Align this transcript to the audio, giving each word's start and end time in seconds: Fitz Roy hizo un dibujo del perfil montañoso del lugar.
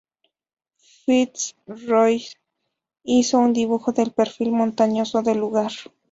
Fitz 0.77 1.53
Roy 1.67 2.25
hizo 3.03 3.37
un 3.37 3.53
dibujo 3.53 3.91
del 3.91 4.11
perfil 4.13 4.51
montañoso 4.51 5.21
del 5.21 5.37
lugar. 5.37 5.71